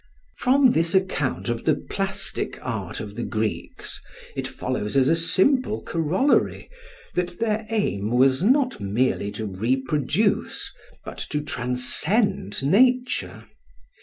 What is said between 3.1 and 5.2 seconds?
the Greeks it follows as a